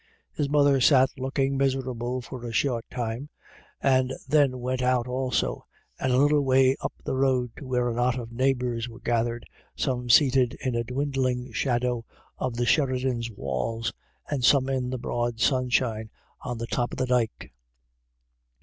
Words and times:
His 0.33 0.49
mother 0.49 0.81
sat 0.81 1.11
looking 1.19 1.57
miserable 1.57 2.21
for 2.21 2.43
a 2.43 2.51
short 2.51 2.85
174 2.89 3.03
IRISH 3.03 3.13
IDYLLS. 3.13 3.29
time, 3.29 4.09
and 4.09 4.19
then 4.51 4.59
went 4.59 4.81
out 4.81 5.07
also, 5.07 5.67
and 5.99 6.11
a 6.11 6.17
little 6.17 6.41
way 6.41 6.75
up 6.81 6.93
the 7.03 7.13
road 7.13 7.51
to 7.57 7.67
where 7.67 7.87
a 7.87 7.93
knot 7.93 8.17
of 8.19 8.31
neighbours 8.31 8.89
were 8.89 8.99
gathered, 8.99 9.45
some 9.75 10.09
seated 10.09 10.55
in 10.65 10.73
the 10.73 10.83
dwindling 10.83 11.51
shadow 11.51 12.03
of 12.39 12.55
the 12.55 12.65
Sheridans' 12.65 13.29
walls, 13.29 13.93
and 14.27 14.43
some 14.43 14.69
in 14.69 14.89
the 14.89 14.97
broad 14.97 15.39
sun 15.39 15.69
shine 15.69 16.09
on 16.39 16.57
the 16.57 16.65
top 16.65 16.93
of 16.93 16.97
the 16.97 17.05
dyke. 17.05 17.53